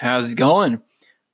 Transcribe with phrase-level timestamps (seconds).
[0.00, 0.80] How's it going?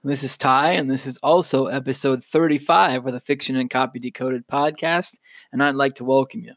[0.02, 4.44] This is Ty, and this is also episode 35 of the Fiction and Copy Decoded
[4.48, 5.18] podcast,
[5.52, 6.52] and I'd like to welcome you.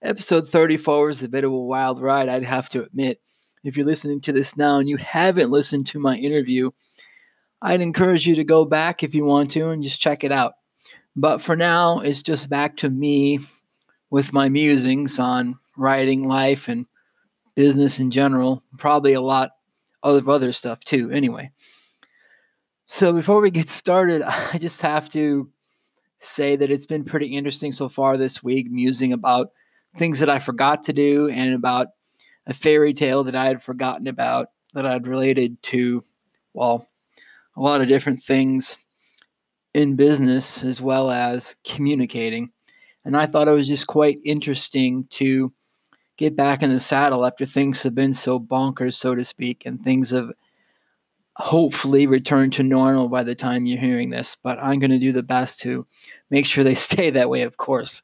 [0.00, 3.20] Episode 34 is a bit of a wild ride, I'd have to admit.
[3.64, 6.70] If you're listening to this now and you haven't listened to my interview,
[7.60, 10.52] I'd encourage you to go back if you want to and just check it out.
[11.16, 13.40] But for now, it's just back to me
[14.08, 16.86] with my musings on writing, life, and
[17.56, 18.62] business in general.
[18.78, 19.50] Probably a lot
[20.02, 21.50] of other stuff too, anyway.
[22.86, 24.22] So before we get started,
[24.52, 25.50] I just have to
[26.18, 29.52] say that it's been pretty interesting so far this week, musing about
[29.96, 31.88] things that I forgot to do and about
[32.46, 36.02] a fairy tale that I had forgotten about that I'd related to,
[36.54, 36.88] well,
[37.56, 38.76] a lot of different things
[39.74, 42.50] in business as well as communicating.
[43.04, 45.52] And I thought it was just quite interesting to
[46.18, 49.82] get back in the saddle after things have been so bonkers, so to speak, and
[49.82, 50.32] things have
[51.36, 54.36] hopefully returned to normal by the time you're hearing this.
[54.42, 55.86] But I'm going to do the best to
[56.28, 58.02] make sure they stay that way, of course.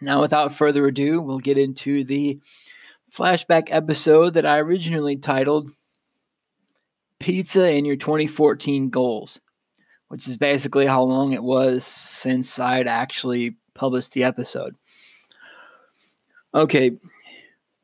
[0.00, 2.40] Now, without further ado, we'll get into the
[3.12, 5.70] flashback episode that I originally titled
[7.18, 9.40] Pizza and Your 2014 Goals,
[10.08, 14.76] which is basically how long it was since I'd actually published the episode.
[16.54, 16.92] Okay,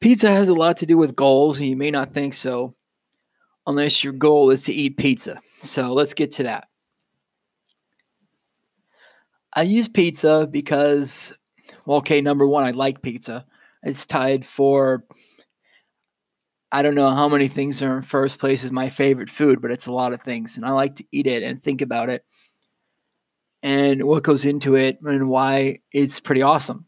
[0.00, 2.74] pizza has a lot to do with goals, and you may not think so
[3.66, 5.40] unless your goal is to eat pizza.
[5.60, 6.68] So let's get to that.
[9.54, 11.32] I use pizza because,
[11.86, 13.46] well, okay, number one, I like pizza.
[13.82, 15.04] It's tied for,
[16.70, 19.70] I don't know how many things are in first place as my favorite food, but
[19.70, 20.56] it's a lot of things.
[20.56, 22.24] And I like to eat it and think about it
[23.62, 26.86] and what goes into it and why it's pretty awesome.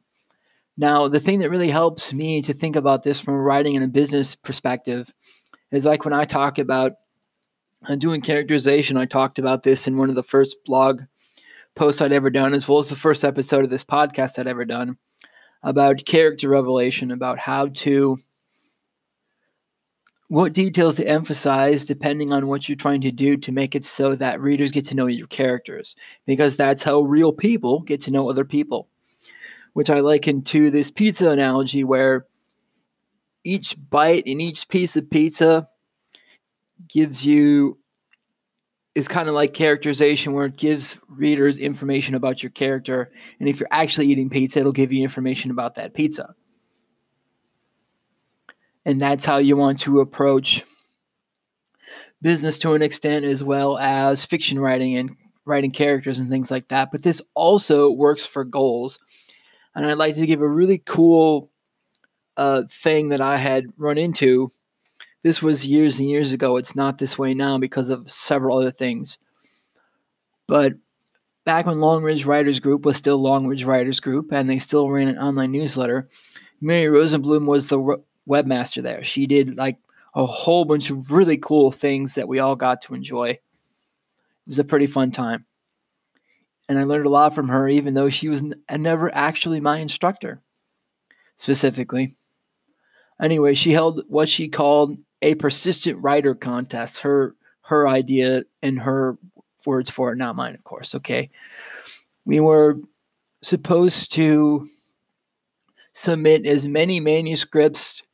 [0.77, 3.85] Now, the thing that really helps me to think about this from a writing and
[3.85, 5.13] a business perspective
[5.71, 6.93] is like when I talk about
[7.89, 11.03] uh, doing characterization, I talked about this in one of the first blog
[11.75, 14.65] posts I'd ever done, as well as the first episode of this podcast I'd ever
[14.65, 14.97] done
[15.63, 18.17] about character revelation, about how to,
[20.29, 24.15] what details to emphasize depending on what you're trying to do to make it so
[24.15, 25.95] that readers get to know your characters,
[26.27, 28.89] because that's how real people get to know other people
[29.73, 32.27] which I liken to this pizza analogy where
[33.45, 35.67] each bite in each piece of pizza
[36.89, 37.79] gives you
[38.95, 43.11] is kind of like characterization where it gives readers information about your character.
[43.39, 46.35] And if you're actually eating pizza it'll give you information about that pizza.
[48.85, 50.65] And that's how you want to approach
[52.23, 56.69] business to an extent as well as fiction writing and writing characters and things like
[56.69, 56.91] that.
[56.91, 58.99] But this also works for goals
[59.75, 61.51] and I'd like to give a really cool
[62.37, 64.51] uh, thing that I had run into.
[65.23, 66.57] This was years and years ago.
[66.57, 69.19] It's not this way now because of several other things.
[70.47, 70.75] But
[71.45, 74.91] back when Long Ridge Writers Group was still Long Ridge Writers Group and they still
[74.91, 76.09] ran an online newsletter,
[76.61, 79.05] Mary Rosenblum was the webmaster there.
[79.05, 79.77] She did like
[80.15, 83.31] a whole bunch of really cool things that we all got to enjoy.
[83.31, 83.41] It
[84.47, 85.45] was a pretty fun time
[86.71, 89.59] and I learned a lot from her, even though she was n- uh, never actually
[89.59, 90.41] my instructor,
[91.37, 92.15] specifically.
[93.21, 97.01] Anyway, she held what she called a persistent writer contest.
[97.01, 99.19] Her her idea and her
[99.67, 100.95] words for it, not mine, of course.
[100.95, 101.31] Okay,
[102.25, 102.79] we were
[103.43, 104.69] supposed to
[105.93, 108.05] submit as many manuscripts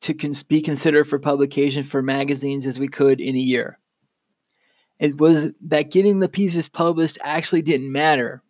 [0.00, 3.78] to cons- be considered for publication for magazines as we could in a year.
[4.98, 8.42] It was that getting the pieces published actually didn't matter.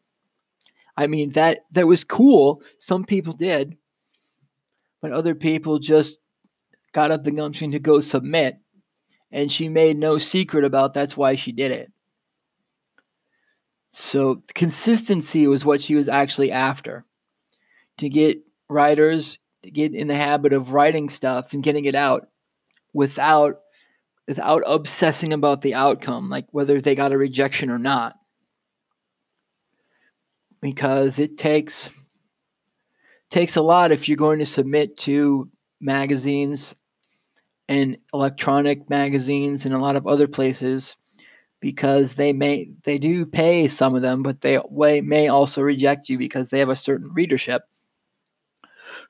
[0.96, 2.62] I mean that that was cool.
[2.78, 3.76] Some people did,
[5.00, 6.18] but other people just
[6.92, 8.58] got up the gumption to go submit,
[9.30, 11.92] and she made no secret about that's why she did it.
[13.90, 17.04] So consistency was what she was actually after.
[17.98, 22.28] To get writers to get in the habit of writing stuff and getting it out
[22.92, 23.60] without
[24.26, 28.17] without obsessing about the outcome, like whether they got a rejection or not.
[30.61, 31.88] Because it takes
[33.31, 35.50] takes a lot if you're going to submit to
[35.81, 36.75] magazines
[37.69, 40.96] and electronic magazines and a lot of other places
[41.61, 44.61] because they may they do pay some of them but they
[45.00, 47.62] may also reject you because they have a certain readership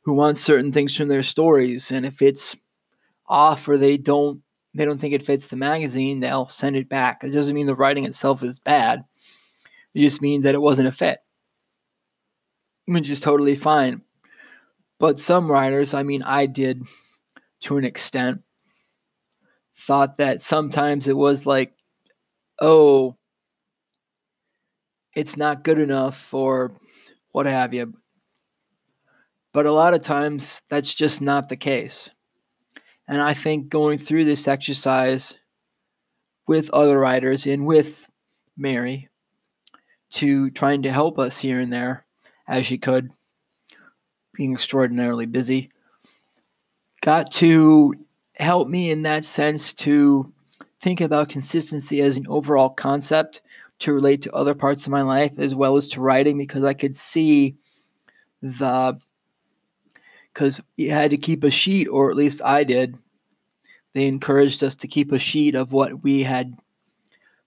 [0.02, 2.56] who wants certain things from their stories and if it's
[3.26, 4.42] off or they don't
[4.76, 7.24] they don't think it fits the magazine, they'll send it back.
[7.24, 9.04] It doesn't mean the writing itself is bad.
[9.94, 11.18] It just means that it wasn't a fit,
[12.86, 14.02] which is totally fine.
[14.98, 16.82] But some writers, I mean, I did
[17.60, 18.42] to an extent,
[19.86, 21.74] thought that sometimes it was like,
[22.60, 23.16] oh,
[25.14, 26.72] it's not good enough or
[27.32, 27.94] what have you.
[29.52, 32.10] But a lot of times that's just not the case.
[33.08, 35.38] And I think going through this exercise
[36.46, 38.06] with other writers and with
[38.56, 39.08] Mary
[40.10, 42.04] to trying to help us here and there
[42.48, 43.10] as she could,
[44.34, 45.70] being extraordinarily busy,
[47.00, 47.94] got to
[48.34, 50.32] help me in that sense to
[50.80, 53.40] think about consistency as an overall concept
[53.78, 56.74] to relate to other parts of my life as well as to writing because I
[56.74, 57.56] could see
[58.42, 58.98] the
[60.36, 62.98] because you had to keep a sheet, or at least I did.
[63.94, 66.58] They encouraged us to keep a sheet of what we had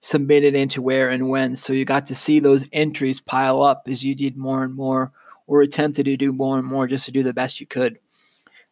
[0.02, 1.56] submitted into where and when.
[1.56, 5.12] So you got to see those entries pile up as you did more and more,
[5.46, 8.00] or attempted to do more and more just to do the best you could.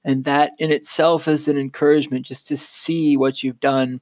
[0.04, 4.02] And that in itself is an encouragement just to see what you've done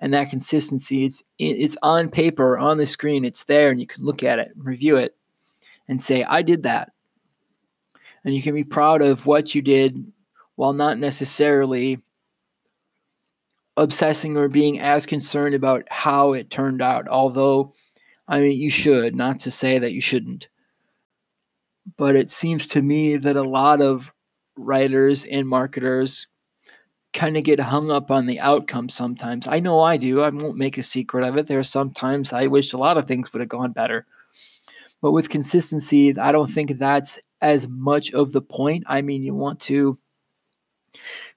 [0.00, 1.04] and that consistency.
[1.04, 4.50] It's it's on paper, on the screen, it's there, and you can look at it,
[4.56, 5.14] review it,
[5.86, 6.90] and say, I did that.
[8.24, 10.12] And you can be proud of what you did
[10.56, 12.00] while not necessarily
[13.76, 17.08] obsessing or being as concerned about how it turned out.
[17.08, 17.72] Although,
[18.26, 20.48] I mean, you should, not to say that you shouldn't.
[21.96, 24.10] But it seems to me that a lot of
[24.56, 26.26] writers and marketers
[27.12, 29.46] kind of get hung up on the outcome sometimes.
[29.46, 30.20] I know I do.
[30.20, 31.46] I won't make a secret of it.
[31.46, 34.06] There are sometimes I wish a lot of things would have gone better.
[35.00, 38.84] But with consistency, I don't think that's as much of the point.
[38.86, 39.98] I mean, you want to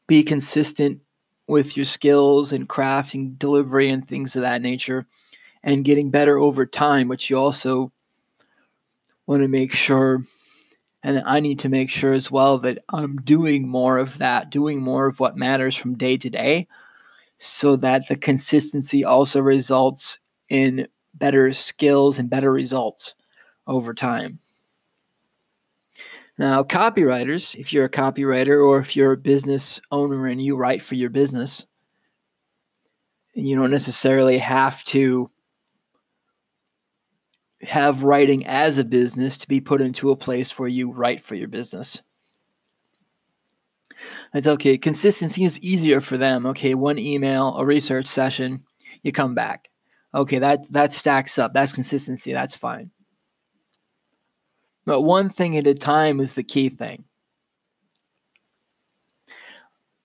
[0.08, 1.02] be consistent
[1.48, 5.06] with your skills and crafting, delivery and things of that nature
[5.64, 7.92] and getting better over time, but you also
[9.28, 10.24] want to make sure
[11.04, 14.80] and I need to make sure as well that I'm doing more of that, doing
[14.82, 16.68] more of what matters from day to day,
[17.40, 20.20] so that the consistency also results
[20.50, 23.16] in better skills and better results
[23.66, 24.40] over time.
[26.42, 30.82] Now, copywriters, if you're a copywriter or if you're a business owner and you write
[30.82, 31.68] for your business,
[33.36, 35.30] you don't necessarily have to
[37.62, 41.36] have writing as a business to be put into a place where you write for
[41.36, 42.02] your business.
[44.34, 44.80] It's okay.
[44.80, 46.48] Consistency is easier for them.
[46.48, 48.64] Okay, one email, a research session,
[49.04, 49.70] you come back.
[50.16, 51.54] Okay, that that stacks up.
[51.54, 52.34] That's consistency.
[52.34, 52.90] That's fine.
[54.86, 57.06] But one thing at a time is the key thing.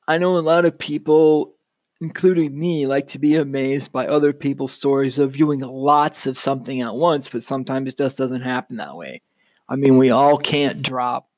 [0.08, 1.56] I know a lot of people
[2.00, 6.82] including me, like to be amazed by other people's stories of viewing lots of something
[6.82, 9.22] at once, but sometimes it just doesn't happen that way.
[9.68, 11.28] I mean, we all can't drop,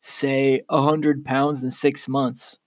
[0.00, 2.58] say, a 100 pounds in six months.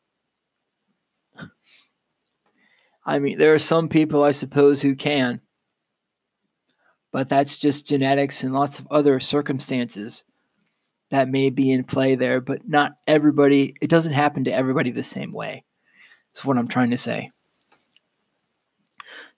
[3.05, 5.41] I mean, there are some people, I suppose, who can,
[7.13, 10.23] but that's just genetics and lots of other circumstances
[11.11, 15.03] that may be in play there, but not everybody, it doesn't happen to everybody the
[15.03, 15.63] same way.
[16.35, 17.29] Is what I'm trying to say.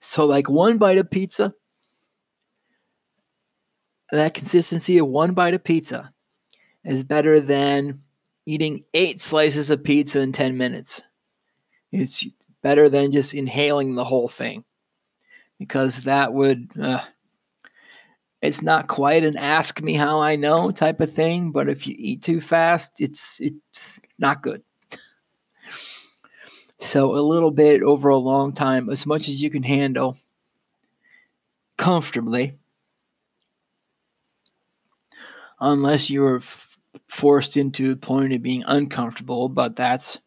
[0.00, 1.52] So, like one bite of pizza,
[4.10, 6.14] that consistency of one bite of pizza
[6.82, 8.00] is better than
[8.46, 11.02] eating eight slices of pizza in 10 minutes.
[11.92, 12.24] It's
[12.62, 14.64] better than just inhaling the whole thing
[15.58, 17.02] because that would, uh,
[18.46, 21.94] it's not quite an ask me how I know type of thing, but if you
[21.98, 24.62] eat too fast, it's, it's not good.
[26.78, 30.16] So a little bit over a long time, as much as you can handle
[31.76, 32.58] comfortably,
[35.60, 36.40] unless you're
[37.08, 40.18] forced into a point of being uncomfortable, but that's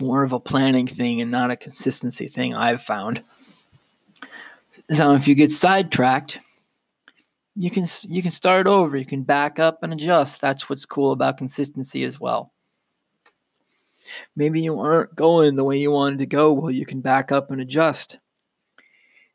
[0.00, 3.22] more of a planning thing and not a consistency thing I've found.
[4.90, 6.38] So if you get sidetracked,
[7.56, 10.40] you can you can start over, you can back up and adjust.
[10.40, 12.52] That's what's cool about consistency as well.
[14.36, 16.52] Maybe you aren't going the way you wanted to go.
[16.52, 18.18] Well, you can back up and adjust.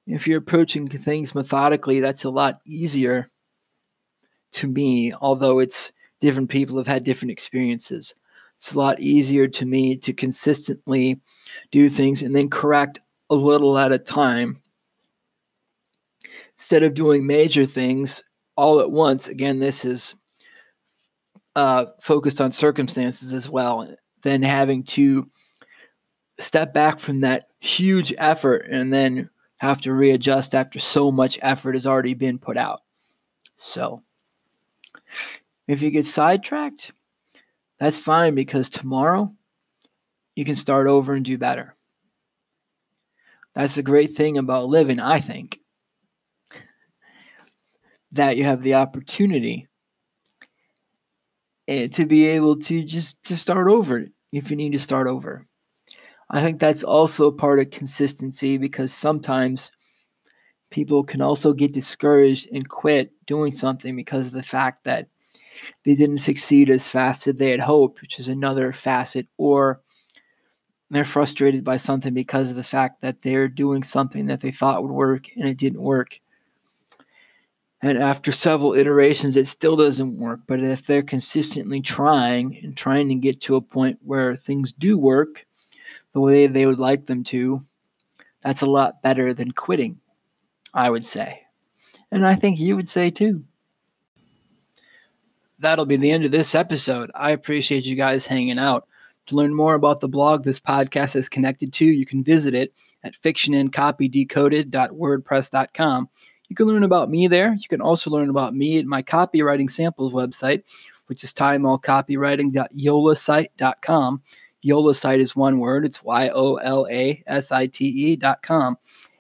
[0.06, 3.28] If you're approaching things methodically, that's a lot easier
[4.52, 8.16] to me, although it's different people have had different experiences.
[8.56, 11.22] It's a lot easier to me to consistently
[11.72, 13.00] do things and then correct
[13.30, 14.62] a little at a time
[16.60, 18.22] instead of doing major things
[18.56, 19.28] all at once.
[19.28, 20.14] Again, this is
[21.56, 23.88] uh, focused on circumstances as well
[24.24, 25.30] then having to
[26.40, 31.76] step back from that huge effort and then have to readjust after so much effort
[31.76, 32.82] has already been put out.
[33.58, 34.04] So,
[35.68, 36.94] if you get sidetracked,
[37.78, 39.34] that's fine because tomorrow
[40.36, 41.76] you can start over and do better.
[43.54, 45.59] That's the great thing about living, I think.
[48.12, 49.68] That you have the opportunity
[51.68, 55.46] eh, to be able to just to start over if you need to start over.
[56.30, 59.72] I think that's also a part of consistency because sometimes
[60.70, 65.08] people can also get discouraged and quit doing something because of the fact that
[65.86, 69.82] they didn't succeed as fast as they had hoped, which is another facet, or
[70.92, 74.82] they're frustrated by something because of the fact that they're doing something that they thought
[74.82, 76.20] would work and it didn't work.
[77.82, 80.42] And after several iterations, it still doesn't work.
[80.48, 84.98] But if they're consistently trying and trying to get to a point where things do
[84.98, 85.46] work
[86.14, 87.62] the way they would like them to,
[88.44, 90.00] that's a lot better than quitting,
[90.74, 91.44] I would say.
[92.12, 93.46] And I think you would say too
[95.60, 97.12] that'll be the end of this episode.
[97.14, 98.88] I appreciate you guys hanging out.
[99.28, 102.74] To learn more about the blog this podcast is connected to, you can visit it
[103.04, 106.10] at fictionandcopydecoded.wordpress.com.
[106.50, 107.54] You can learn about me there.
[107.54, 110.64] You can also learn about me at my copywriting samples website,
[111.06, 114.22] which is timeallcopywriting.yolasite.com.
[114.66, 115.86] Yolasite is one word.
[115.86, 118.78] It's Y O L A S I T E dot com.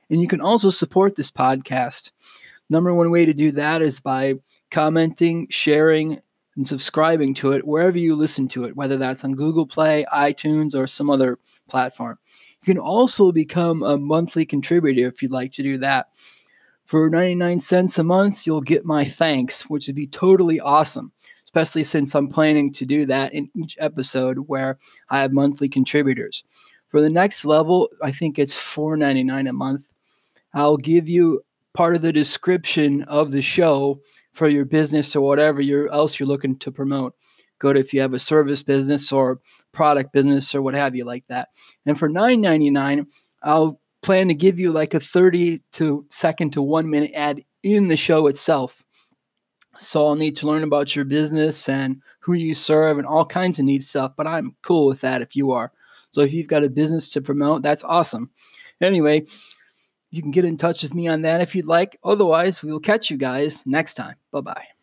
[0.09, 2.11] And you can also support this podcast.
[2.69, 4.35] Number one way to do that is by
[4.69, 6.21] commenting, sharing,
[6.55, 10.75] and subscribing to it wherever you listen to it, whether that's on Google Play, iTunes,
[10.75, 12.19] or some other platform.
[12.61, 16.09] You can also become a monthly contributor if you'd like to do that.
[16.89, 21.11] For 99 cents a month, you'll get my thanks, which would be totally awesome,
[21.43, 26.43] especially since I'm planning to do that in each episode where I have monthly contributors.
[26.87, 29.93] For the next level, I think it's $4.99 a month.
[30.51, 34.01] I'll give you part of the description of the show
[34.33, 37.13] for your business or whatever you're, else you're looking to promote.
[37.59, 39.41] Go to if you have a service business or
[39.73, 41.49] product business or what have you like that.
[41.85, 43.05] And for $9.99,
[43.43, 47.87] I'll plan to give you like a 30 to second to one minute ad in
[47.87, 48.83] the show itself.
[49.77, 53.59] So I'll need to learn about your business and who you serve and all kinds
[53.59, 55.71] of neat stuff, but I'm cool with that if you are.
[56.11, 58.31] So if you've got a business to promote, that's awesome.
[58.81, 59.25] Anyway,
[60.11, 61.99] you can get in touch with me on that if you'd like.
[62.03, 64.15] Otherwise, we will catch you guys next time.
[64.31, 64.78] Bye bye.